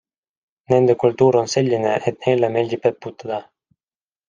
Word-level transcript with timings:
Nende 0.71 0.95
kultuur 1.03 1.37
on 1.41 1.51
selline, 1.53 1.93
et 2.13 2.27
neile 2.27 2.51
meeldib 2.57 2.91
eputada. 2.93 3.41